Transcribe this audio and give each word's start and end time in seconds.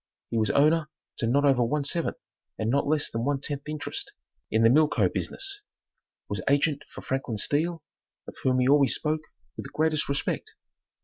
He 0.31 0.37
was 0.39 0.49
owner 0.49 0.89
to 1.17 1.27
not 1.27 1.45
over 1.45 1.63
one 1.63 1.83
seventh 1.83 2.17
and 2.57 2.71
not 2.71 2.87
less 2.87 3.11
than 3.11 3.23
one 3.23 3.39
tenth 3.39 3.69
interest 3.69 4.13
in 4.49 4.63
the 4.63 4.69
Mill 4.71 4.87
Co. 4.87 5.07
business 5.07 5.61
was 6.27 6.41
agent 6.49 6.83
for 6.89 7.03
Franklin 7.03 7.37
Steele, 7.37 7.83
of 8.27 8.33
whom 8.41 8.57
he 8.57 8.67
always 8.67 8.95
spoke 8.95 9.21
with 9.55 9.65
the 9.65 9.71
greatest 9.71 10.09
respect. 10.09 10.55